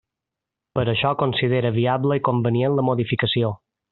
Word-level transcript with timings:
Per 0.79 0.85
això 0.93 1.11
considera 1.19 1.71
viable 1.77 2.19
i 2.21 2.25
convenient 2.31 2.77
la 2.79 2.87
modificació. 2.91 3.55